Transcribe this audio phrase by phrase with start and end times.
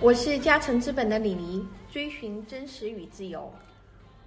[0.00, 3.50] 我是嘉诚资本的李黎，追寻真实与自由。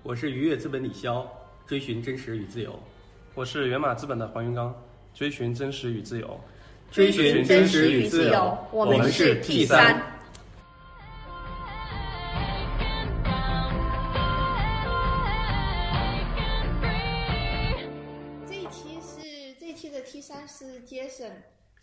[0.02, 1.26] 我是愉悦资本李潇，
[1.68, 2.80] 追寻真实与自由。
[3.36, 4.74] 我是源码资本的黄云刚，
[5.14, 6.40] 追寻真实与自由。
[6.90, 10.02] 追寻真实与自由，我们是 T 三。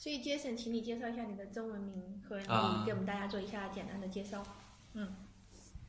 [0.05, 4.43] 所以 Jason，请你介绍一下你的中文名和你给我们大家做一下简单的介绍。
[4.93, 5.17] 嗯。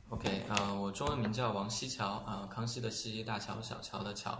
[0.08, 4.30] OK 啊、我中文名叫王西桥啊、康熙的熙，大桥小桥的桥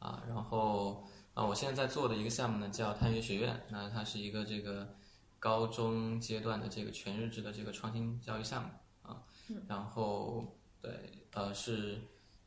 [0.00, 4.94] 啊、然后啊、我现在在做的一个项目呢叫探月学院，那它是一个这个
[5.38, 8.68] 高中阶段的这个全日制的这个创新教育项目
[9.00, 9.22] 啊、
[9.66, 10.44] 然后
[10.82, 11.98] 对呃是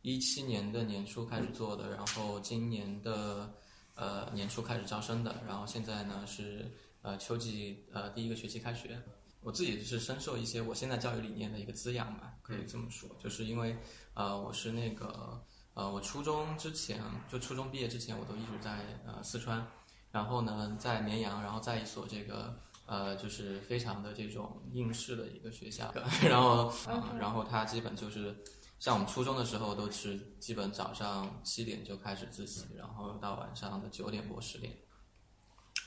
[0.04, 3.52] 一七年的年初开始做的，然后今年的
[3.95, 9.02] 呃年初开始招生的，然后现在呢是呃秋季呃第一个学期开学，
[9.41, 13.77] 我自己是深受一些我现在教育理念的一个滋养吧，可以这么说，就是因为
[14.13, 15.43] 呃我是那个
[15.74, 19.65] 呃我初中之前就初中毕业之前我都一直在呃四川，
[20.12, 25.93] 然后呢在绵阳，然后在一所这个呃就是非常的这种应试的一个学校，
[26.27, 28.35] 然后、呃、然后它基本就是
[28.79, 34.76] 像我们初中的时候都是基本早上七点就开始自习，然后到晚上的九点多十点，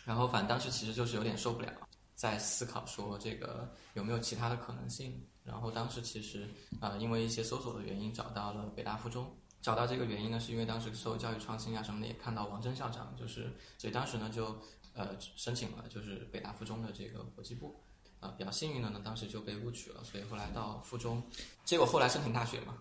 [0.04, 1.72] 然后反正当时其实就是有点受不了。
[2.14, 5.24] 在思考说这个有没有其他的可能性。
[5.44, 6.42] 然后当时其实
[6.80, 9.34] 啊、呃因为一些搜索的原因找到了北大附中。
[9.60, 14.56] 找到这个原因呢，是因为当时受教育创新啊什么的也看到王峥校长，就是所以当时呢就
[14.94, 17.80] 呃申请了就是北大附中的这个国际部。
[18.20, 21.22] 啊、比较幸运的呢，当时就被录取了，所以后来到附中，
[21.64, 22.74] 结果后来申请大学嘛，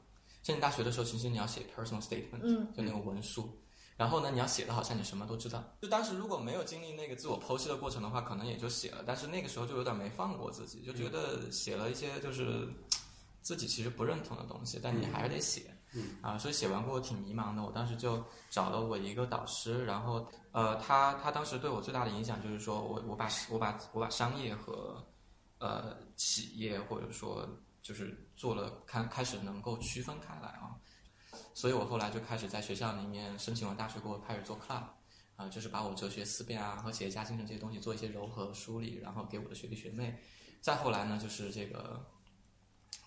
[0.44, 3.50] 申请大学的时候，其实你要写 personal statement，嗯，就那个文书，
[3.96, 5.64] 然后呢，你要写的好像你什么都知道。
[5.82, 9.04] 就当时如果没有经历那个自我剖析的过程的话，可能也就写了。
[9.06, 12.68] 但是那个时候就有点没放过自己，就觉得写了一些就是
[13.42, 15.74] 自己其实不认同的东西，但你还是得写。
[15.94, 17.64] 嗯啊，所以写完过后挺迷茫的。
[17.64, 25.02] 我当时就找了我一个导师，然后呃，他他当时对我最大的影响就是说我我把我把我把商业和
[25.60, 27.48] 呃企业或者说
[27.82, 30.76] 就是做了开开始能够区分开来啊。
[31.54, 34.84] 所以我后来就开始在学校里面申请完大学过后开始做 club，
[35.36, 40.20] 啊、就是把我哲学思辨啊和企业家精神这些东西做一些柔和梳理，然后给我的学弟学妹。
[40.62, 42.06] 再后来呢，就是这个，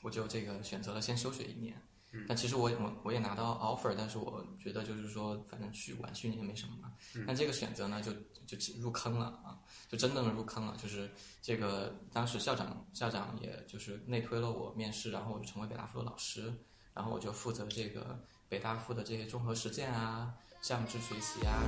[0.03, 1.83] 我就这个选择了先休学一年。
[2.27, 6.93] 但其实我我我也拿到 offer，但是我觉得就是说，反正去晚去年也没什么嘛。
[7.27, 8.13] 但这个选择呢，就
[8.47, 10.77] 就入坑了啊，就真正的入坑了。
[10.77, 11.09] 就是
[11.41, 16.53] 这个当时校长校长也就是内推了我面试，然后我就成为北大附的老师，
[16.95, 18.19] 然后我就负责这个
[18.49, 21.63] 北大附的这些综合实践啊、项目制学习啊。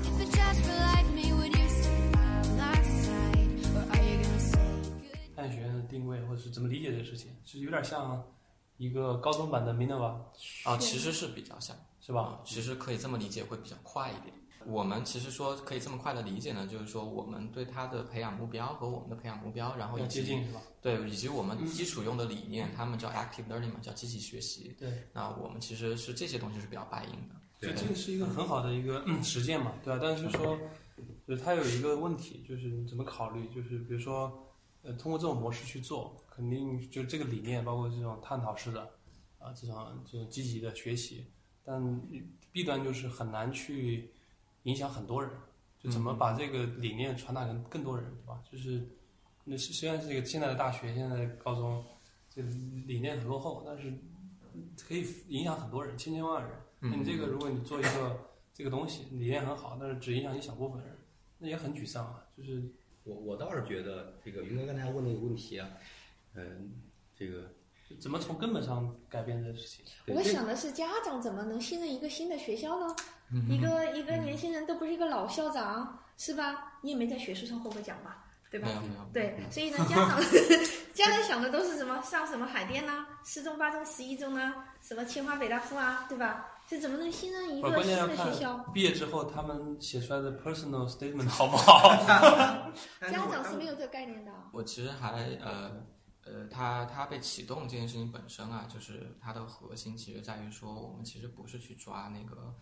[5.34, 8.25] 探学院的定位或者是怎么理解这个事情，是有点像
[8.82, 10.16] 一个高中版的 Minerva，
[10.65, 12.22] 啊，其实是比较像，是吧？
[12.22, 14.34] 啊，其实可以这么理解，会比较快一点。
[14.66, 20.60] 我们其实说可以这么快的理解呢，就是说我们对他的培养目标和我们的培养目标，然后要以及接近是吧？
[20.81, 24.75] 对以及我们基础用的理念，他们叫 active learning 嘛，叫积极学习。
[24.78, 27.37] 对，那我们其实是这些东西是比较白银的。
[27.60, 30.59] 所以这个是一个很好的一个、嗯实践嘛，对吧、但是说，
[31.26, 34.32] 就是它有一个问题，就是你怎么考虑，就是比如说，
[34.82, 38.82] 呃，通过这种模式去做，肯定就这个理念，包括这种探讨式的
[39.38, 41.26] 啊，这种这种积极的学习，
[41.65, 42.00] 但
[42.50, 44.10] 弊端就是很难去
[44.65, 45.31] 影响很多人，
[45.78, 48.43] 就怎么把这个理念传达给更多人，对吧？
[48.50, 48.87] 就是
[49.44, 51.84] 那是虽然是一个现在的大学、现在的高中，
[52.28, 53.93] 这理念很落后，但是
[54.87, 56.53] 可以影响很多人，千千万万人。
[56.81, 58.19] 那你这个，如果你做一个
[58.53, 60.99] 这个东西，理念很好，但是只影响一小部分人，
[61.38, 62.25] 那也很沮丧啊。
[62.37, 62.69] 就是
[63.04, 65.68] 我我倒是觉得这个云哥刚才问那个问题啊，
[66.34, 66.72] 嗯、
[67.16, 67.50] 这个
[68.00, 69.84] 怎么从根本上改变这个事情？
[70.14, 72.94] 我想的是，家长怎么能信任一个新的学校呢？
[73.48, 76.78] 一个一个年轻人都不是一个老校长，是吧？
[76.82, 78.25] 你也没在学术上获过奖吧？
[78.50, 78.75] 对吧没？
[78.75, 80.20] 有没有，对，所以呢， 家长
[80.93, 82.00] 家长想的都是什么？
[82.02, 86.62] 上什么海淀呐、四中、八中、十一中啊，什么清华、北大附啊，对吧？
[86.72, 88.56] 这怎么能信任一我个新关键要看的学校？
[88.72, 91.94] 毕业之后他们写出来的 personal statement 好不好？
[93.02, 94.32] 家长是没有这个概念的。
[94.54, 95.84] 我其实还呃
[96.24, 102.54] 呃，他他被启动这件事情本身啊，就是它的核心其实在于说，我们其实不是去抓那个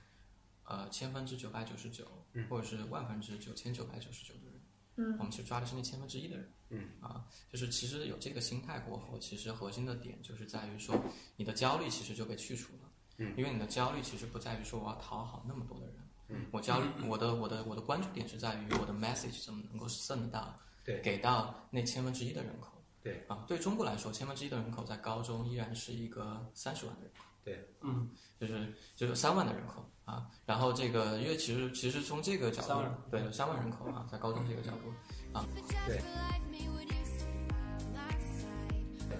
[0.64, 2.04] 呃千分之九百九十九，
[2.48, 4.60] 或者是万分之九千九百九十九的人，
[4.96, 11.00] 嗯我们去抓的是那千分之一的人，嗯啊，就是其实有这个心态过后，其实核心的点就是在于说，
[11.36, 12.89] 你的焦虑其实就被去除了，
[13.20, 15.94] 嗯因为你的焦虑其实不在于说我要讨好那么多的人，
[16.28, 22.82] 嗯，我焦虑我的我的我的关注点是在于我的 message 怎么能够 send 到对给到那千分之一的人口。
[23.02, 27.25] 对啊，对中国来说，千分之一的人口在高中依然是一个三十万的人口。
[27.43, 34.93] 对，嗯，就是就是三万的人口啊，然后这个因为其实其实从这个角度对三万人口啊，在高中这个角度?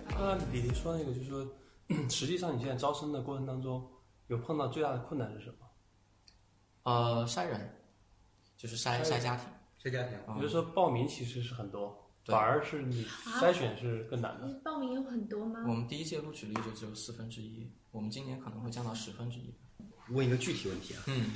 [0.08, 1.47] 刚刚李黎说那个，就是说，
[2.08, 3.87] 实际上你现在招生的过程当中，
[4.28, 5.56] 有碰到最大的困难是什么？
[6.84, 7.75] 呃，筛人，
[8.56, 9.46] 就是筛筛筛家庭。
[9.82, 14.46] 筛家庭啊比如说报名其实是很多，对反而是你筛选是更难的。
[14.46, 15.64] 你报名有很多吗？
[15.66, 19.54] 我们第一届录取率就只有四分之一，我们今年可能会降到十分之一。
[20.10, 21.32] 问一个具体问题啊，嗯，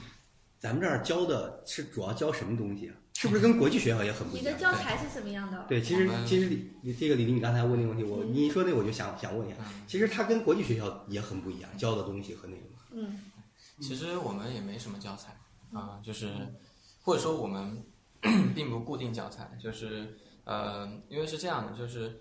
[0.58, 2.96] 咱们这儿教的是主要教什么东西啊？
[3.14, 4.58] 是不是跟国际学校也很不一样你的？
[4.58, 5.64] 教材是什么样的？
[5.68, 12.66] 对，其实其实李你这个李林，你刚才问那个问题，我你一说那个我就想想问一下，嗯其实它跟国际学校也很不一样，教的东西和内容。
[12.90, 13.20] 嗯，
[13.80, 15.36] 其实我们也没什么教材
[15.72, 16.28] 啊、就是
[17.02, 17.84] 或者说我们
[18.54, 22.20] 并不固定教材，就是呃，因为是这样的，就是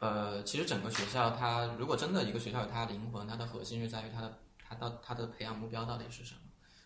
[0.00, 4.38] 呃，其实整个学校它如果真的一个学校有它的灵魂，它的核心是在于它的
[4.68, 6.40] 它到它的培养目标到底是什么。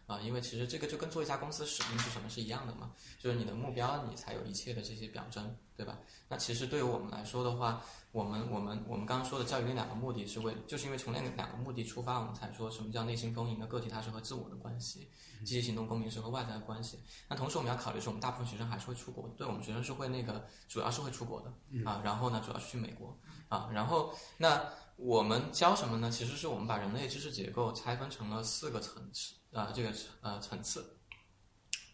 [0.07, 5.99] 啊，因为其实这个就跟做一家公司使命是什么是一样的嘛，就是你的目标，你才有一切的这些表征，对吧？
[6.29, 7.83] 那其实对于我们来说的话，
[8.13, 15.09] 我们我们我们刚刚说的教育那两个目的是为，就是因为从那两个目的出发，我们才说什么叫内心丰盈的个体，它是和自我的关系，
[15.45, 17.01] 积极行动公民是和外在的关系。
[17.29, 21.53] 那同时我们要考虑是我们大部分学生还是会出国，对我们学生是会那个主要是会出国的
[21.85, 23.19] 啊，然后呢主要是去美国
[23.49, 24.65] 啊，然后那
[24.97, 26.11] 我们教什么呢？
[26.11, 30.99] 其实是我们把人类知识结构拆分成了四个层次啊、这个呃层次，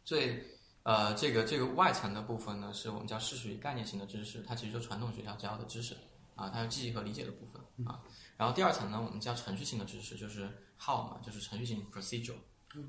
[0.05, 0.45] 最
[0.83, 5.97] 呃，这个这个外层的部分呢，是我们叫是属于概念型的知识，它其实就传统学校教的知识
[6.35, 8.03] 啊，它是记忆和理解的部分啊。
[8.37, 12.35] 然后第二层呢，我们叫程序性的知识，就是 how 嘛，就是程序性 procedure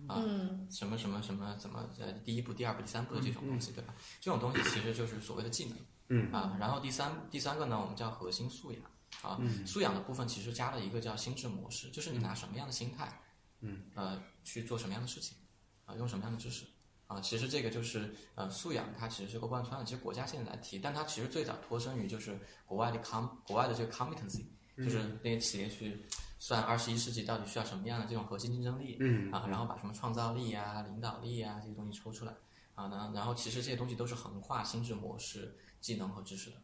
[0.07, 3.93] 啊，嗯什么什么什么怎么呃第一步、第二步、第三步的这种东西，对吧？
[4.19, 5.77] 这种东西其实就是所谓的技能。
[6.09, 8.81] 嗯啊，然后第三第三个呢，我们叫核心素养
[9.21, 13.21] 啊，素养的部分其实加了一个叫心智模式，就是你拿什么样的心态，
[13.61, 15.37] 嗯，呃，去做什么样的事情，
[15.85, 16.65] 啊，用什么样的知识。
[17.05, 19.85] 啊，其实这个就是呃素养，它其实是个贯穿的。
[19.85, 24.45] 其实国家现在来提，但它其实最早脱生于就是国外的 com 国外的这个 competency，
[24.77, 26.03] 就是那些企业去
[26.39, 32.33] 算二十一世纪到底需要什么样的这种核心竞争力，嗯啊，然后把什么创造力啊、领导力啊这些东西抽出来
[32.73, 36.55] 啊，然后然后其实这些东西都是横跨心智模式、技能和知识的。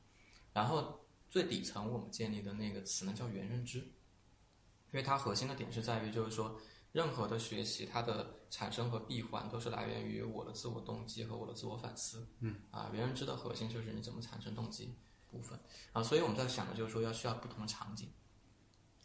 [0.54, 1.00] 然后
[1.30, 6.60] 最底层我们建立的那个词呢叫原认知，因为它核心的点是在于就是说，
[6.92, 12.28] 任何的学习它的产生和闭环都是来源于我的自我动机和我的自我反思。
[12.40, 14.98] 嗯啊，原人知的核心就是你怎么产生动机
[15.28, 15.60] 部分
[15.92, 18.12] 啊，所以我们在想的就是说要需要不同的场景。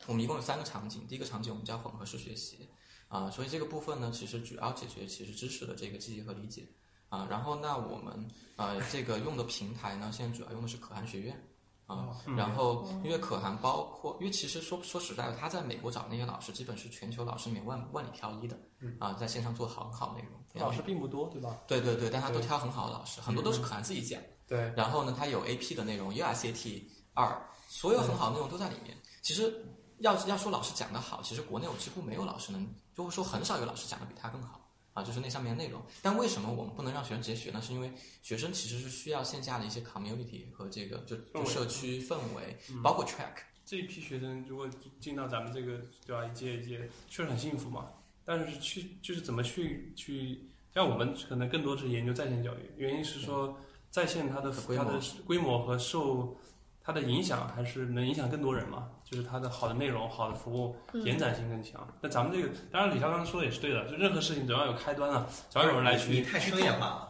[0.06, 2.68] 我们一共有三个场景，第一个场景我们叫混合式学习
[3.08, 6.66] 啊，所以这个部分呢，其实主要解决其实知识的这个记忆和理解
[7.10, 7.26] 啊。
[7.30, 11.48] 然后那我们呃这个用的平台呢，现在主要用的是可汗学院
[11.86, 12.16] 啊。
[12.36, 18.58] 然后因为可汗包括，因为其实说说实在的，他在美国找那些老师，基本是全球老师里面万万里挑一的
[18.98, 20.32] 啊，在线上做很好内容。
[20.54, 21.58] 老师并不多，对吧？
[21.66, 24.20] 对对对，但他都挑很好的老师，很多都是可汗自己讲。
[24.46, 26.82] 对，然后呢，他有 AP 的内容，也有 SAT
[27.12, 27.36] 二，
[27.66, 28.96] 所有很好的内容都在里面。
[29.22, 29.52] 其实
[29.98, 34.60] 要要说老师讲的好，其实国内我几乎没有老师能，就会说很少有老师讲的比他更好
[34.94, 35.82] 啊，就是那上面的内容。
[36.00, 37.60] 但为什么我们不能让学生直接学呢？
[37.60, 37.92] 是因为
[38.22, 43.42] 学生其实是需要线下的一些 community 和这个就就社区氛围，包括 track。
[43.66, 44.68] 这一批学生如果
[45.00, 47.88] 进到咱们这个对吧，一届一届，确实很幸福嘛。
[48.24, 53.58] 但是去就是怎么去去，像我们可能更多是研究在线教育，原因是说
[53.90, 56.38] 在线它的它的规模和受
[56.80, 61.86] 它的影响还是能影响更多人嘛，就是它的好的内容、好的服务延展性更强。
[62.00, 67.08] 那咱们这个，当然李超刚刚说的也是对的，就任何事情总要有开端啊，总要有人来去你太商业化了，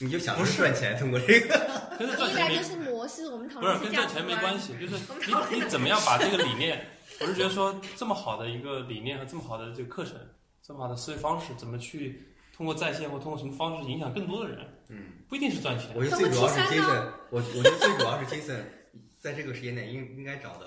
[0.00, 1.82] 你就想不是赚钱，通过这个。
[1.98, 4.96] 跟着赚钱没就是模式，我们讨不是跟赚钱没关系，就是
[5.50, 6.86] 你你怎么样把这个理念，
[7.20, 10.16] 我是觉得说这么好的一个理念和这么好的这个课程，
[10.62, 14.66] 这么好的思维方式，怎么去通过在线或通过什么方式影响更多的人？
[14.88, 15.90] 嗯，不一定是赚钱。
[15.94, 18.62] 我觉得最主要是 Jason，我我觉得最主要是 Jason
[19.18, 20.66] 在这个时间点应应该找到，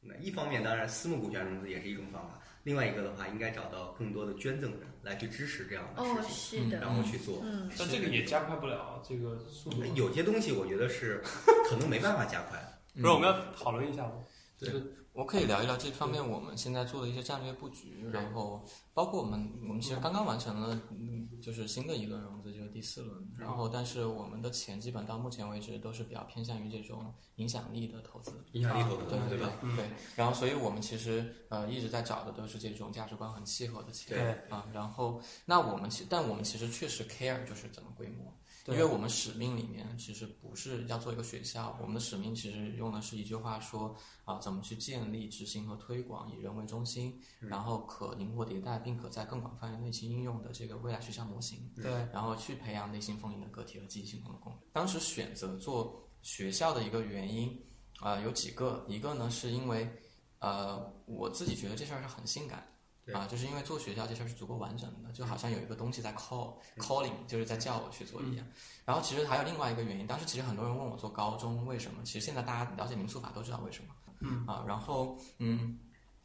[0.00, 7.42] 那一方面当然私募股权融资也是一种方法，另外一个的话应该找到更多的捐赠人来去支持这样的哦，事情，是的，然后去做。
[7.44, 9.84] 嗯，但这个也加快不了这个速度。
[9.94, 11.22] 有些东西我觉得是
[11.68, 12.58] 可能没办法加快。
[12.94, 14.12] 不是，我们要讨论一下吗？
[14.58, 14.80] 就是
[15.12, 18.64] 我可以聊一聊这方面我们现在做的一些战略布局，然后
[18.94, 29.52] 包括我们我们其实刚刚完成了嗯就是新的一轮融资，就是第四轮，然后但是我们的钱基本到目前为止都是比较偏向于这种影响力的投资，影响力投资，对对对吧？
[29.76, 34.56] 对，然后所以我们其实呃一直在找的都是这种价值观很契合的钱，对。
[34.56, 38.39] 啊，然后那我们其但我们其实确实 care 就是怎么规模，对
[38.70, 51.70] 因为我们使命里面其实不是要做一个学校，我们的使命其实用的是一句话说啊，怎么去建立、执行和推广以人为中心，然后可灵活迭代并可在更广泛的内心应用的这个未来学校模型。
[51.76, 54.60] 对，然后去培养内心丰盈的个体和记忆系统的功能。
[54.72, 57.58] 当时选择做学校的一个原因，
[58.00, 59.90] 啊、有几个，一个呢是因为，
[60.38, 62.66] 呃，我自己觉得这事儿是很性感的，
[63.12, 68.46] 啊、就是因为做学校这事儿是足够完整的，就好像有一个东西在 call calling，就是在叫我去做一样。
[68.84, 75.78] 然后其实还有另外一个原因，当时其实很多人问我做高中为什么，其实现在大家了解民诉法都知道为什么，嗯啊，然后嗯。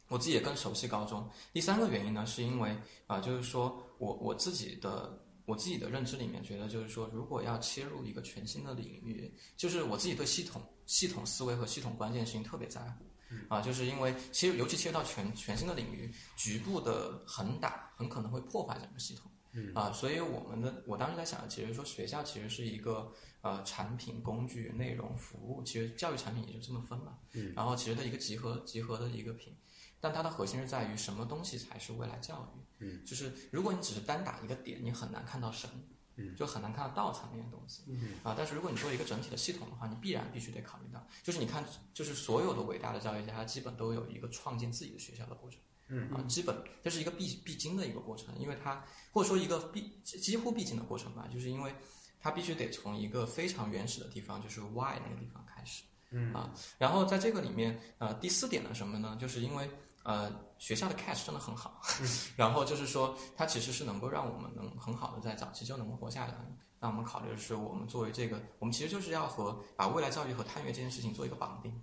[0.08, 1.28] 我自己也更熟悉高中。
[1.52, 2.78] 第三个原因呢，是因为
[3.08, 13.04] 啊、就是说我我自己的我自己的认知里面觉得，就是说，如果要切入一个全新的领域，就是我自己对系统、系统思维和系统关键性特别在乎。
[13.48, 19.30] 啊，就是因为切入，尤其切入到全全新的领域，局部的横打很可能会破坏整个系统。
[19.52, 27.18] 嗯啊，所以我们的我当时在想，其实说学校其实是一个呃产品、工具、内容、服务，其实教育产品也就这么分嘛。
[27.32, 29.56] 嗯，然后其实的一个集合集合的一个品，
[29.98, 32.84] 但它的核心是在于什么东西才是未来教育。
[32.84, 35.70] 嗯，就是如果你只是单打一个点，你很难看到神。
[36.16, 37.82] 嗯，就很难看到道层面的东西。
[37.86, 45.60] 嗯啊，但是如果你做一个整体的系统的话，你必然必须得考虑到，就是你看，就是所有的伟大的教育家，他基本都有一个创建自己的学校的过程。
[45.88, 51.72] 嗯啊，基本这是一个必必经的一个过程，因为他或者说一个必几乎必经的过程吧，就是因为
[52.18, 55.84] 他必须得从一个非常原始的地方，就是 why 那个地方开始。
[56.10, 59.16] 嗯啊，然后在这个里面，呃，第四点呢什么呢？
[59.20, 59.68] 就是因为
[60.06, 61.82] 呃学校的 catch 真的很好，
[62.36, 66.34] 然后就是说它其实是能够让我们能很好的在早期就能够活下来。
[66.78, 71.82] 那我们考虑的是，我们作为这个，我们其实就是要和把未来教育和探月这件事情做一个绑定，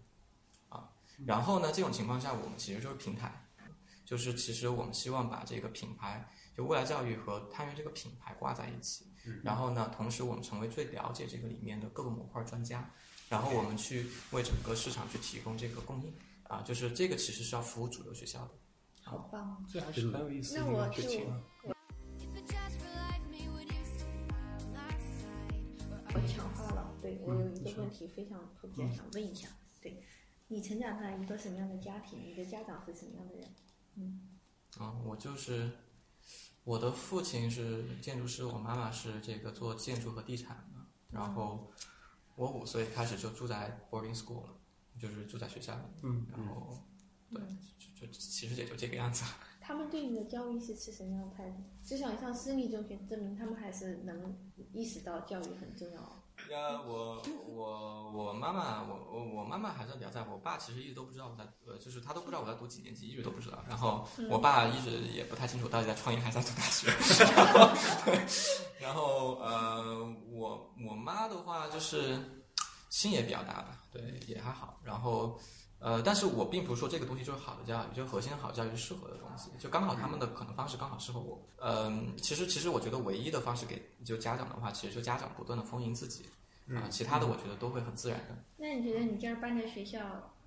[0.70, 0.88] 啊，
[1.26, 3.46] 然后呢，这种情况下，我们其实就是平台，
[4.06, 6.24] 就是其实我们希望把这个品牌，
[6.56, 9.06] 就未来教育和探月这个品牌挂在一起，
[9.44, 12.88] 然后呢，同时我们成为最了解这个里面的各个模块专家，
[13.30, 16.14] 然后我们去为整个市场去提供这个供应，
[16.44, 18.52] 啊，就是这个其实是要服务主流学校的。
[19.04, 19.66] 好棒哦！
[19.70, 21.42] 这还是很有意思的一那我就个事情啊。
[22.18, 24.34] If it just relieved me, would you stay by
[24.74, 25.60] my side?
[25.90, 29.50] Or 我 are you 强化了，对我有一个问题非常迫切想问一下，
[29.82, 30.04] 对
[30.48, 32.24] 你成长在一个什么样的家庭？
[32.24, 33.56] 你的家长是什么样的人？
[33.96, 34.30] 嗯
[34.78, 35.70] 啊，我就是
[36.64, 40.80] 我的父亲是建筑师，我妈妈是这个做建筑和地产的。
[41.12, 41.72] 然后
[42.36, 44.50] 我五岁开始就住在 boarding school 了，
[45.02, 45.82] 就是住在学校里。
[46.02, 46.78] 嗯，然后
[47.32, 47.42] 对，
[47.78, 49.24] 就就其实也就这个样子。
[49.60, 51.64] 他们对你的教育是持什么样的态度？
[51.86, 54.36] 就像上私立中学，证明他们还是能
[54.74, 56.02] 意识到教育很重要。
[56.52, 60.34] 呀，我我我妈妈，我我我妈妈还算比较在乎。
[60.34, 63.64] 我爸其实一直都不知道我在，呃，就是他都不知道我在读几年级，一直都不知道。
[63.70, 66.92] 然后我爸一直也不太清楚到底在创业还是在读大学。
[68.82, 72.20] 然后呃，我我妈的话就是
[72.94, 74.80] 心也比较大吧，对，也还好。
[74.84, 75.40] 然后
[75.80, 81.42] 呃，但是我并不是说这个东西就是好的教育，就核心的好教育是适合的东西，就刚好他们的可能方式刚好适合我。
[81.58, 86.30] 嗯、其实其实我觉得唯一的方式给就家长的话，其实就家长不断的丰盈自己。
[86.70, 88.38] 啊，其他的我觉得都会很自然的。
[88.58, 90.00] 那你觉得你这样搬的学校，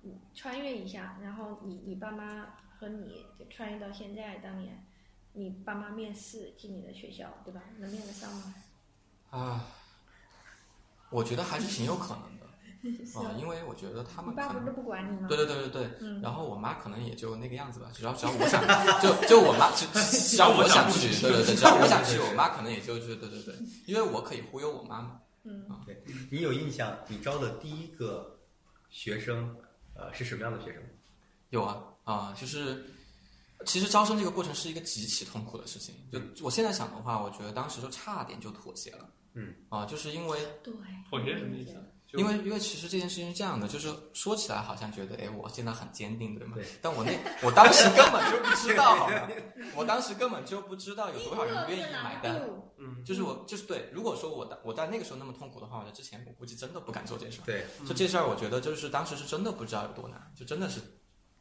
[0.03, 2.47] 嗯穿越一下，然后你你爸妈
[2.79, 4.83] 和你就穿越到现在，当年
[5.33, 7.61] 你爸妈面试进你的学校，对吧？
[7.77, 8.55] 能面得上吗？
[9.29, 9.67] 啊，
[11.11, 12.36] 我觉得还是挺有可能的
[12.95, 15.27] 是啊，因为我觉得他们可能爸不是不管你吗？
[15.27, 18.61] 对对对对对，嗯然后我妈可能也就那个样子吧，只要只要我想，
[19.01, 19.85] 就就我妈只
[20.29, 23.55] 只要我想去，对对对，只要我想去，我妈可能也就是对对对，
[23.87, 25.19] 因为我可以忽悠我妈嘛。
[25.43, 28.37] 嗯，对你有印象，你招的第一个
[28.89, 29.55] 学生，
[29.95, 30.81] 呃，是什么样的学生？
[31.51, 32.85] 有啊啊，就是
[33.65, 35.95] 其实招生这个过程是一个极其痛苦的事情。
[36.11, 39.09] 就我现在想的话，我觉得当时就差点就妥协了。
[39.35, 40.73] 嗯啊，就是因为对。
[41.09, 41.71] 妥协什么意思
[42.13, 46.55] 因为因为其实这件事情是这样的，就是说起来好像觉得哎，我现在很坚定，对吗？
[46.55, 47.11] 对但我那
[47.41, 49.27] 我当时根本就不知道，好吗？
[49.75, 52.41] 我当时根本就不知道有多少人愿意买单。
[52.79, 57.45] 嗯，就是我就是对，如果说我当我在那个时候那么痛苦的话，我在之前我估计真的不敢做这事儿。
[57.45, 60.79] 对，就这事儿，我觉得就是当时是真的不知道有多难，就真的是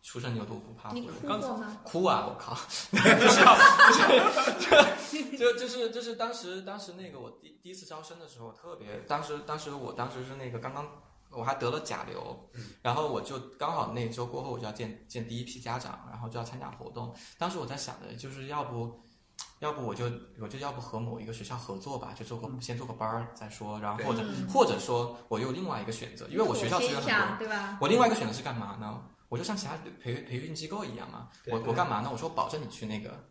[0.07, 1.09] 初生牛犊不怕虎你。
[1.09, 1.77] 哭过吗？
[1.83, 2.27] 哭啊！
[2.29, 2.57] 我靠，
[5.37, 10.87] 就就 就是就是当时当时那个我第第一次招生的时候，特别当时当时我当时是那个刚刚
[11.31, 12.49] 我还得了甲流，
[12.83, 17.13] 然后我就刚好那周过后我就要见见第一批家长，然后就要参加活动。
[17.37, 19.03] 当时我在想的就是要不。
[19.61, 20.05] 要不我就
[20.39, 27.79] 我就要不和某一个学校合作吧，就做个先做个班儿再说，然后或者嗯或者说我有另外一个选择，因为我学校资源很多，对吧？
[27.81, 29.03] 我另外一个选择是干嘛呢？
[29.29, 32.11] 我就像其他培培训机构一样嘛，我我干嘛呢？
[32.13, 33.23] 我说我保证你去那个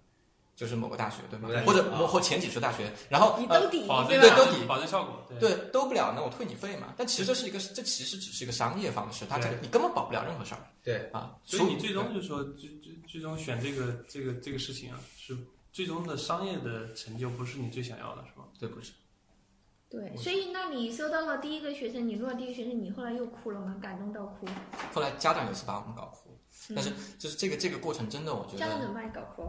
[0.56, 1.62] 就是某个大学，对吧某个大？
[1.62, 4.24] 学或者啊或或前几所大学，然后呃你兜底保对吧？
[4.24, 6.94] 证对都抵保证效果，对对兜不了呢，我退你费嘛。
[6.98, 11.36] 但其实这是一个，这其实只是一个商业方式，它这个你根本保不了任何事儿对，啊。
[11.44, 15.38] 所以你最终就是说，最最最终选这个这个这个事情啊，是
[15.72, 18.46] 最终的商业的成就，不是你最想要的，是吗？
[18.60, 18.92] 对不是？
[19.96, 23.78] 对，所以那你收到了第一个学生，你录了第一个学生，你后来又哭了吗？
[23.82, 24.46] 感动到哭？
[24.94, 26.38] 后来家长有一次把我们搞哭，
[26.76, 29.44] 但是就是这个这个过程真的，我觉得，家长怎么把你搞哭？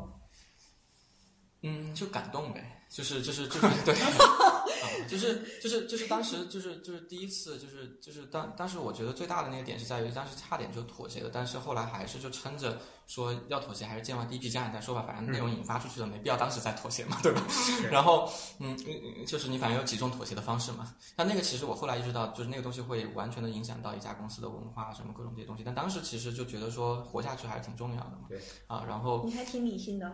[1.67, 17.43] 嗯，就感动呗，就是就是就是对，啊，就是就是 就是当时就是就是第一次就是就是当当时我觉得最大的那个点是在于当时差点就妥协了，但是后来还是就撑着说要妥协，还是见完第一批家长再说吧，反正内容引发出去了，没必要当时再妥协嘛，对吧？
[17.91, 18.31] 然后，
[18.61, 20.95] 嗯，嗯嗯就是你反正有几种妥协的方式嘛。
[21.17, 25.63] 但那个其实我后来意识到，就是那个东西会完全的影响到一家公司的文化，什么各种这些东西。
[25.65, 28.27] 但当时其实就觉得说活下去还是挺重要的嘛。
[28.29, 28.41] 对。
[28.69, 30.13] 啊，然后你还挺理性的。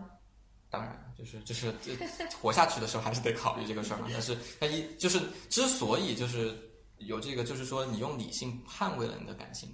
[0.72, 1.94] 当然就是就是这
[2.40, 4.08] 活下去的时候还是得考虑这个事儿嘛。
[4.10, 6.58] 但是他一就是之所以就是
[6.96, 9.68] 有这个，就是说你用理性捍卫了你的感性，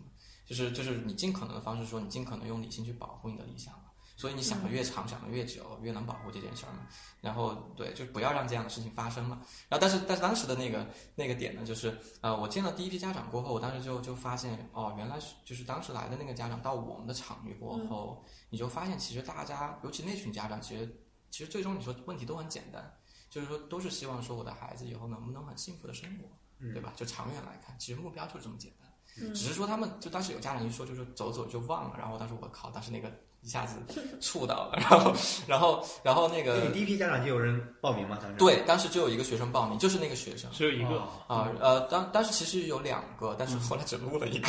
[0.44, 3.72] 就是就是你尽可能的方式说，你尽可能用理性去保护你的理想。
[4.18, 6.80] 所以你想的越长，想的越久，越能保护这件事儿嘛。
[7.20, 9.40] 然后对，就不要让这样的事情发生嘛。
[9.68, 10.84] 然后但是但是当时的那个
[11.14, 22.92] 那个点呢，就是呃，我见了第一批家长过后，我当时就就发现哦，原来是就是当时来的那个家长到我们的场域过后，你就发现其实大家，尤其那群家长，其实其实最终你说问题都很简单，
[23.30, 26.28] 就是说都是希望说我的孩子以后能不能很幸福的生活，
[26.72, 26.92] 对吧？
[26.96, 28.88] 就长远来看，其实目标就是这么简单。
[29.20, 33.76] 嗯只是说他们就当时有家长一说，就是走走就忘了，然后当时我靠，当时那个一下子
[34.20, 35.14] 触到了，然后
[35.46, 38.18] 然后然后那个你第一批家长就有人报名吗？
[38.20, 40.50] 当时对，当时只有一个学生报名，就是那个学生。
[40.50, 44.48] 只有一个，哦啊，呃，当当时其实有两个，但是后来只录了一个。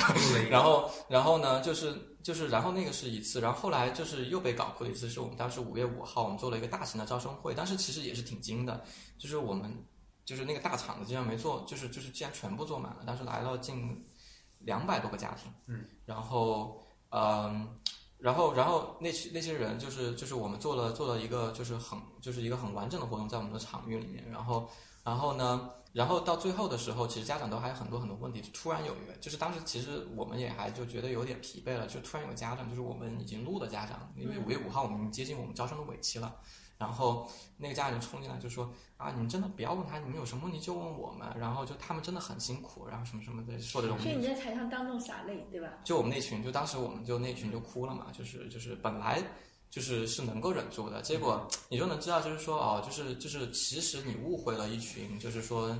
[0.50, 8.84] 然后，然后呢，就是就是，然后那个是一次，然后后来就是又被搞哭了一次，是我们当时五月五号，我们做了一个大型的招生会，当时其实也是挺精的，
[9.20, 9.72] 就是我们
[10.26, 14.04] 就是那个大厂子竟然没做，就是就是竟然全部坐满了，当时来了近
[14.58, 17.70] 两百多个家庭，嗯，然后嗯。
[18.20, 24.70] 然后，然后那些那些人就是就是我们做了做了一个就是很就是一个很完整的活动在我们的场域里面，然后
[25.06, 28.42] 然后呢，然后到最后的时候，其实家长都还有很多很多问题。
[28.54, 36.36] 突然有一个，就是当时其实我们也还就觉得有点疲惫了，就突然有个家长，就是我们已经录的家长，因为五月五号我们接近我们招生的尾期了，
[36.80, 44.00] 然后那个家长就冲进来就说啊，你们真的不要问他，你们有什么问题就问我们，然后就他们真的很辛苦，然后什么什么的说这种。
[44.00, 45.68] 所以你在台上当众洒泪，对吧？
[45.84, 49.22] 就我们那群，就当时我们就那群就哭了嘛，就是就是本来
[49.70, 55.78] 就是是能够忍住的，结果你就能知道，就是说哦，就是就是其实你误会了一群，就是说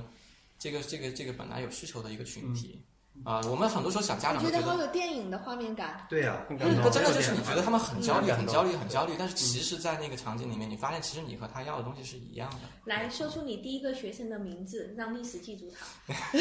[0.58, 2.78] 这个这个这个本来有需求的一个群体
[3.24, 4.76] 啊、我们很多时候想家长觉得好。
[4.80, 6.06] 有电影的画面感。
[6.08, 6.44] 对呀。
[6.48, 12.58] 那真的就是你觉得他们很焦虑、嗯很焦虑、很焦虑，但是其实，在那个场景里面，你发现其实你和他要的东西是一样的。
[12.84, 16.38] 来说出你第一个学生的名字，让历史记住他。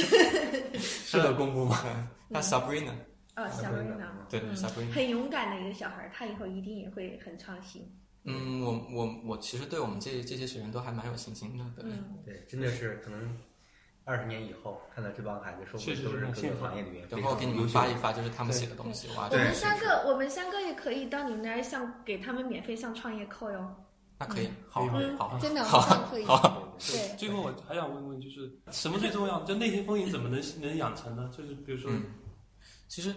[0.78, 2.10] 是的，公布吗？
[2.30, 2.94] 那 Sabrina，
[3.36, 7.86] 哦，Sabrina，对嗯 Sabrina，很勇敢的一个小孩，他以后一定也会很创新。
[8.24, 11.92] 嗯，我我我其实对我们这这些学员都还蛮有信心的，对。
[11.92, 13.36] 嗯，对，真的是可能
[14.10, 17.54] 二十年以后看到这帮孩子，说不确实定都是各个行业里面非然后给你。
[17.54, 23.76] 们发一发，就是他们写的东西，哇，我们三个，我们三个也可以到你们那儿上，给他们免费上创业课哟。
[24.18, 25.38] 那可以，好嗯好。
[25.38, 26.26] 真的好像可以。
[26.26, 29.44] 对，最后我还想问问，就是什么最重要？
[29.44, 31.30] 就内心丰盈怎么能能养成呢？
[31.38, 32.04] 就是比如说，嗯，
[32.88, 33.14] 其实，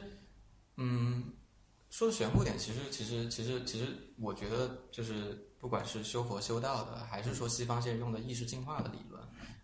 [0.76, 1.32] 嗯，
[1.88, 3.86] 说的玄乎点，其实其实其实其实，
[4.20, 9.22] 我觉得就是不管是修佛修道的，还是说西方现在用的意识进化的理论，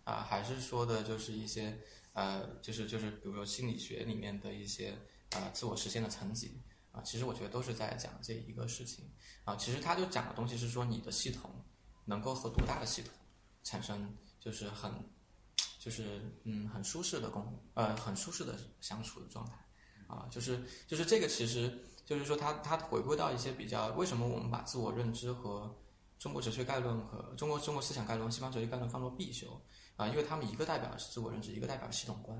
[0.09, 1.79] 啊、还是说的就是一些
[2.13, 4.97] 呃，就是就是比如说心理学里面的一些
[5.31, 9.11] 呃自我实现的层级啊、其实我觉得都是在讲这一个事情。
[9.43, 11.51] 啊、其实他就讲的东西是说你的系统
[12.05, 13.13] 能够和多大的系统
[13.63, 14.91] 产生就是很
[15.79, 19.53] 就是嗯很舒适的共呃很舒适的相处的状态。
[20.07, 25.79] 啊，就是就是这个其实就是说它它回归到一些比较为什么我们把自我认知和
[26.17, 29.61] 中国哲学概论和中国中国思想概论、西方哲学概论放作必修
[29.99, 32.37] 啊，因为他们一个代表的是自我认知，一个代表系统观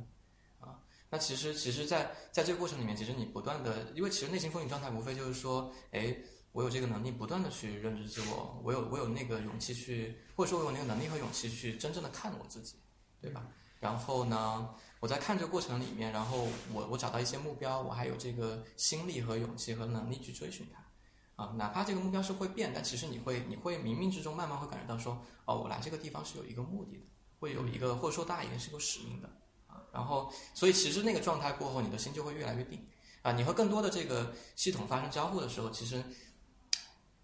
[0.59, 0.79] 啊。
[1.09, 6.15] 那其实其实在在这个过程里面，其实你不断的，因为其实内心丰盈状态无非就是说，哎，
[6.53, 12.75] 我有这个能力，不断的去认知自我，我有我有那个勇气去，或者说我有那个能力和勇气去真正的看我自己，
[13.19, 13.45] 对吧？
[13.79, 27.03] 然后呢，我在看这个过程里面，然后我我找到一些目标，我还有这个心力和勇气和能力去追寻它，啊，哪怕这个目标是会变，但其实你会你会冥冥之中慢慢会感觉到说，哦，我来这个地方是有一个目的的，
[27.39, 29.29] 会有一个或者说大一点是有使命的，
[29.65, 32.85] 啊，然后所以其实那个状态过后，你的心就会越来越定，
[33.21, 36.03] 啊，你和更多的这个系统发生交互的时候，其实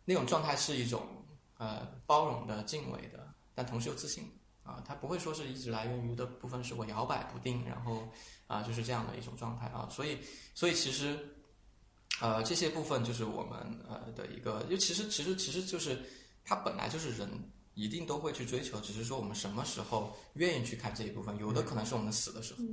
[0.06, 1.06] 那种状态是一种
[1.58, 4.24] 呃包容的、敬畏的，但同时又自信
[4.64, 8.08] 啊，它不会说是一直来源于的部分是我摇摆不定，然后
[8.48, 10.20] 啊就是这样的一种状态啊，所以
[10.54, 11.38] 所以其实
[12.22, 16.02] 呃这些部分就是我们呃的一个，因为其实其实其实就是
[16.46, 17.52] 它本来就是人。
[17.76, 22.64] 一定都会去追求，只是说我们什么时候愿意去看这一部分，有的可能是我们死的时候。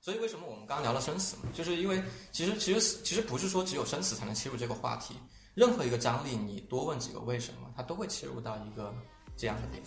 [0.00, 1.44] 所以为什么我们刚刚聊了生死嘛？
[1.54, 5.14] 就是因为其实其实其实不是说只有生死才能切入这个话题，
[5.54, 8.94] 任何一个张力，你多问几个为什么，它都会切入到一个
[9.36, 9.82] 这样的点。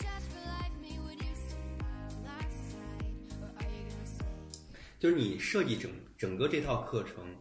[5.00, 7.36] 就是你设计整整个这套课程，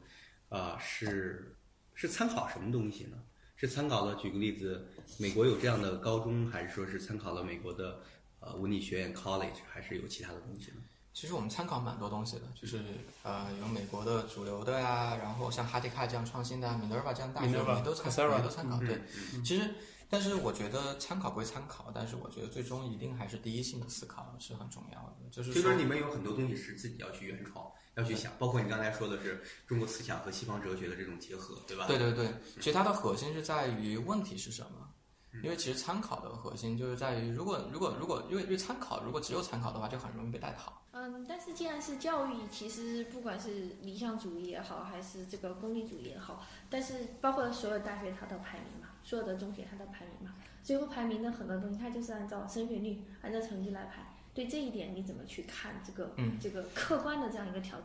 [0.48, 1.54] 啊、是
[1.94, 3.18] 是参考什么东西呢？
[3.60, 4.86] 是参考了，举个例子，
[5.18, 8.00] 美国有这样的高中，还是说是参考了美国的
[8.38, 10.78] 呃文理学院 college，还是有其他的东西呢？
[11.12, 12.80] 其实我们参考蛮多东西的，就是
[13.22, 18.78] 呃有美国的主流的呀，然后像哈迪卡这样创新的，Minerva 这样大学我们都参们都参考。
[18.78, 18.98] 对，
[19.34, 19.74] 嗯其实
[20.10, 31.86] 但是我觉得参考归参考，但是我觉得最终一定还是第一性的思考是很重要的，就是说就是你们有很多东西是自己要去原创，要去想，包括你刚才说的是中国思想和西方哲学的这种结合，对吧？
[31.86, 34.88] 对对对，其实它的核心是在于问题是什么。
[35.44, 40.82] 因为其实参考的核心就是在于，如果如果如果因为因为参考，如果只有参考的话，就很容易被带跑。
[40.90, 54.02] 嗯，但是既然是教育，其实不管是理想主义也好，还是这个功利主义也好，但是包括所有大学它都排名嘛，所有的中学它的排名嘛，最后排名的很多东西它就是按照升学率、按照成绩来排。
[54.32, 57.76] 对这一点你怎么去看这个、嗯这个客观的这样一个条，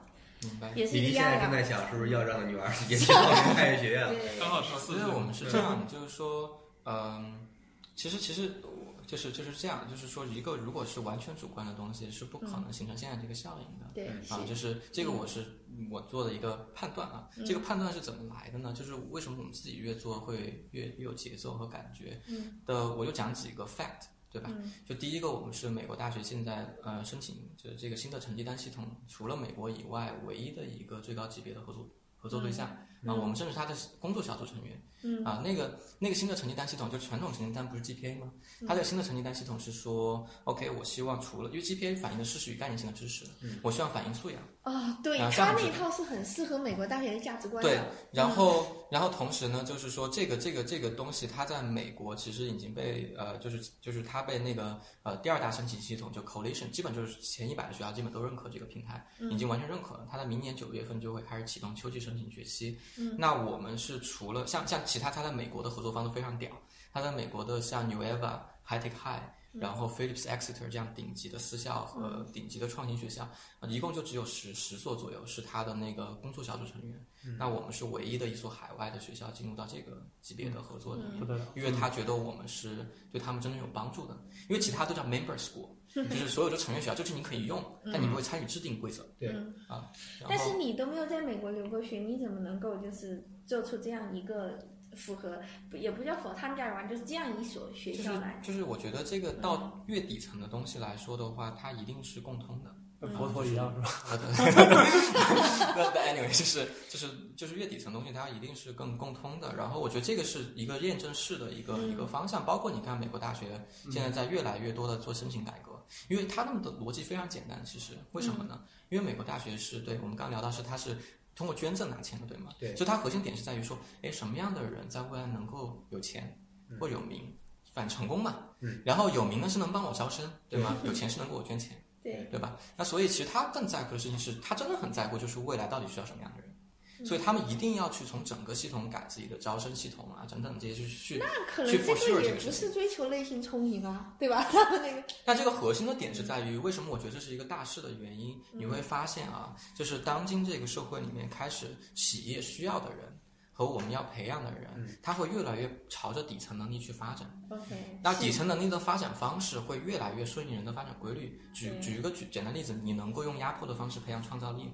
[0.41, 0.71] 明白？
[0.75, 1.31] 也是一样的。
[1.31, 4.09] 现在正在想，是不是要让女儿也去报名太原学院了？
[4.09, 7.47] 对，刚好十四岁，因为我们是这样，就是说，嗯，
[7.95, 8.74] 其实其实我
[9.07, 13.85] 就是就是这样，就是说，一个如果是完全主观的东西，是不可能形成现在这个效应的。
[13.93, 15.45] 对，啊，就是这个我是
[15.91, 18.73] 我做的一个判断啊，这个判断是怎么来的呢？
[18.73, 24.49] 就是为什么我们自己越做会越越有节奏和感觉嗯的，我就讲几个 fact，对吧？
[24.51, 32.67] 嗯就第一个，我们是美国大学现在呃申请就是这个新的成绩单系统，除了美国以外唯一的一个最高级别的合作合作对象、
[33.05, 34.81] 啊，我们甚至是他的工作小组成员。
[35.05, 38.31] 嗯啊，那个那个新的成绩单系统，就传统成绩单不是 GPA 吗？
[38.67, 43.23] 它的新的成绩单系统是说，OK，我希望除了因为 GPA 反映的事实与概念性的知识，
[43.61, 44.39] 我希望反映素养。
[44.63, 47.69] 啊，对，啊这他那一套是很适合美国大学的价值观的。
[47.69, 47.79] 对，
[48.11, 60.07] 然后然后同时呢，就是说这个这个这个东西，它在美国其实已经被呃，就是就是它被那个呃第二大申请系统就 Coalition，基本就是前一百的学校基本都认可这个平台，已经完全认可了。
[60.09, 62.75] 它在明年九月份就会开始启动秋季申请学期。
[62.97, 66.49] 嗯，那我们是除了像像其他他在美国的合作方都非常屌，
[66.91, 69.23] 他在美国的像 New Eva、High Tech High。
[69.57, 73.23] 然后 Phillips Exeter 这样顶级的私校和顶级的创新学校，
[73.61, 77.05] 啊，一共就只有十十所左右是他的那个工作小组成员。
[77.39, 81.45] 那我们是唯一的一所海外的学校进入到这个级别的合作的，不得了。
[81.55, 84.17] 因为他觉得我们是对他们真正有帮助的。
[84.49, 89.07] 因为其他都叫 member school，就是所有的成员学校，就是你可以用，但你不会参与制定规则。
[89.17, 89.89] 对嗯啊，
[90.27, 94.59] 但是你都没有在美国留过学，你怎么能够就是做出这样一个
[94.95, 95.41] 符合，
[95.73, 98.39] 也不叫符合他们价值观，就是这样一所学校来？
[98.41, 102.73] 就是我觉得这个到越底层的东西来说的话，它一定是共通的。
[102.97, 103.89] 跟佛陀一样是吧？
[104.07, 109.53] 啊，对，那 anyway 就是就是就是越底层东西，它一定是更共通的。
[109.53, 113.47] 然后我觉得这个是一个验证式的一个、一个方向，包括你看美国大学
[113.91, 115.71] 现在在越来越多的做申请改革，
[116.07, 118.61] 因为他们的逻辑非常简单，其实为什么呢？
[118.87, 120.97] 因为美国大学是对我们刚刚聊到是它是。
[121.35, 122.51] 通过捐赠拿钱的，对吗？
[122.57, 126.39] 对所以它核心点是在于说，哎，什么样的人在未来能够有钱
[126.79, 127.37] 或有名，
[127.73, 128.37] 反成功嘛。
[128.61, 128.81] 嗯。
[128.85, 130.77] 然后有名呢是能帮我招生，对吗？
[130.83, 131.75] 有钱是能给我捐钱。
[132.01, 132.57] 对，对吧？
[132.77, 136.54] 那所以其实他更在乎的事情是，他真的很在乎，就是未来到底需要什么样的人。
[137.03, 141.17] 所以他们一定要去从整个系统改自己的招生系统啊，等等这些去去。
[141.17, 144.43] 那可能去这个也不是追求内心充盈啊，对吧？
[144.51, 148.39] 他们那个 那这个核心的点是在于，为什么我觉得这是一个大势的原因？
[148.53, 153.19] 你会发现啊，就是当今这个社会里面，开始企业需要的人
[153.51, 157.29] 和我们要培养的人，他会越来越朝着底层能力去发展。
[157.49, 161.41] OK，那底层能力的发展方式会越来越顺应人的发展规律。
[161.53, 164.73] 举举一个举简单例子，你能够用压迫的方式培养创造力吗？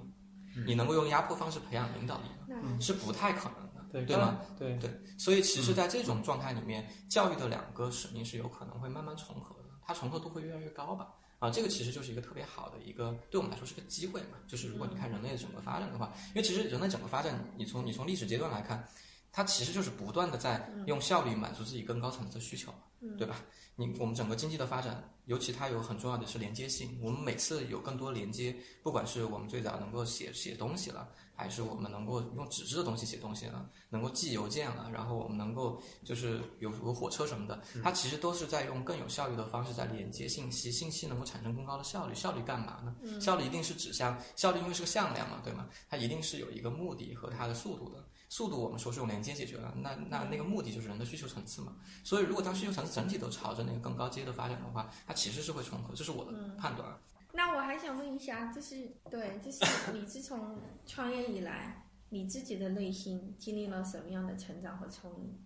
[0.66, 2.78] 你能够用压迫方式培养领导力吗？
[2.80, 4.40] 是不太可能的，对对吗？？
[4.58, 11.08] 对，对，所以其实，在这种状态里面，教育的两个使命是有可能会慢慢重合的，它重合度会越来越高吧。
[11.40, 14.38] 啊，这个其实就是一个特别好的一个，对我们来说是个机会嘛。
[14.48, 18.88] 就是如果你看人类的整个发展的话，因为其实人类整个发展，你从你从历史阶段来看，
[19.32, 22.72] 它其实就是不断的在用效率满足自己更高层次的需求，
[23.18, 23.38] 对吧？
[23.76, 27.00] 你我们整个经济的发展，尤其它有很重要的是连接性。
[27.02, 42.14] 我们每次有更多连接，不管是我们最早能够写写东西了，还是我们能够用纸质的东西写东西了，能够寄邮件了，然后我们能够就是有有火车什么的，它其实都是在用更有效率的方式在连接信息，信息能够产生更高的效率。
[42.14, 43.20] 效率干嘛呢？
[43.20, 45.68] 效率一定是指向效率，因为是个向量嘛，对吗？
[45.90, 48.06] 它一定是有一个目的和它的速度的。
[48.32, 51.76] 速度我们说是用连接解决了，那那那个目的就是人的需求层次嘛。
[52.02, 56.98] 所以如果当需求层次整体都朝着那个更高阶的发展的话，它其实是会重合，这是我的判断。
[57.34, 65.38] 那我还想问一下，就是对，就是你自从创业以来，你自己的内心经历了什么样的成长和冲击？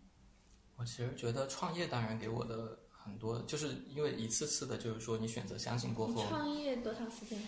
[0.76, 7.42] 我其实觉得创业当然给我的很多，就是因为一次次的，就是说你选择相信过后，创业多长时间？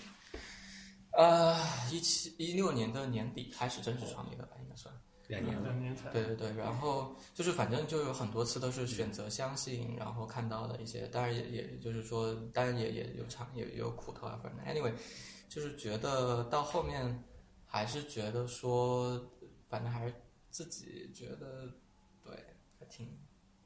[1.12, 1.56] 呃，
[1.92, 4.92] 一七一六年的年底开始正式创业的吧，应该算。
[5.28, 14.94] 两年了，两年才对对对，然后就是反正就有很多次都是选择相信，然后看到的一些，当然也也就是说，当然也也有尝也也有苦头啊，反正 anyway，
[15.50, 17.24] 就是觉得到后面
[17.66, 19.30] 还是觉得说，
[19.68, 20.14] 反正还是
[20.50, 21.70] 自己觉得
[22.24, 22.34] 对，
[22.80, 23.18] 还挺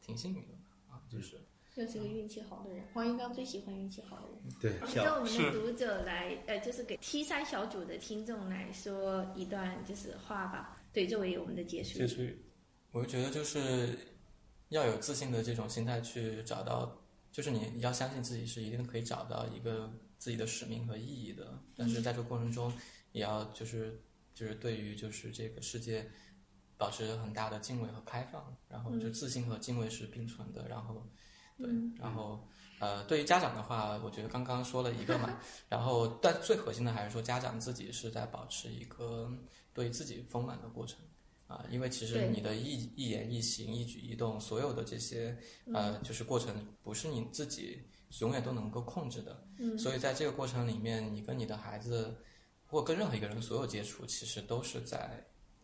[0.02, 0.54] 挺幸运的
[0.90, 1.40] 啊，就是
[1.76, 2.84] 又是个运气好的人。
[2.94, 4.40] 黄玉刚最喜欢运气好的人。
[4.60, 11.98] 对，跟小我们的读者来，呃，就是给 T 三小组的听众来说一段就是话吧，对，作为我们的结束语。
[12.00, 12.38] 结束语。
[12.92, 13.98] 我觉得就是
[14.70, 17.02] 要有自信的这种心态去找到，
[17.32, 22.72] 就是你要相信自己是一定可以找到一个自己的使命和意义的，但是在这个过程中，
[23.14, 24.02] 也要就是
[24.34, 26.10] 就是对于就是这个世界
[26.78, 31.08] 保持很大的敬畏和开放，然后就自信和敬畏是并存的，然后
[31.58, 32.48] 对，然后。
[32.82, 35.40] 呃，对于家长的话，我觉得刚刚说了一个嘛，
[35.70, 39.32] 然后但最核心的还是说家长自己是在保持一个
[39.74, 40.98] 对自己丰满的过程
[41.48, 45.38] 啊、因为其实你的一一言一行、一举一动，所有的这些
[45.74, 47.78] 呃，就是过程，不是你自己
[48.20, 49.46] 永远都能够控制的。
[49.60, 52.16] 嗯所以在这个过程里面，你跟你的孩子，
[52.66, 55.22] 或跟任何一个人所有接触，其实都是在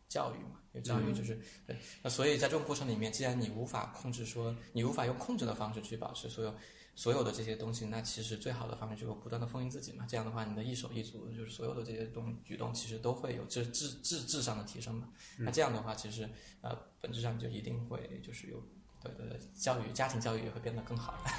[0.10, 0.60] 教育嘛。
[0.73, 6.53] 因为教育就是、对，那所以在这种过程里面，既然你无法控制说，你无法用控制的方式去保持所有
[6.97, 10.03] 所有的这些东西，那其实最好的方式就是不断的丰盈自己嘛。
[10.10, 15.07] 这样的话，你的一手一足，就是所有的这些动举动，其实都会有质质质质上的提升嘛。
[15.38, 16.27] 那这样的话，其实
[16.62, 18.62] 呃，本质上就一定会就是有。
[18.99, 21.29] 对对对，教育家庭教育也会变得更好的。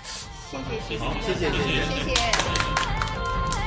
[0.48, 3.57] 谢谢谢谢谢谢谢谢谢谢谢。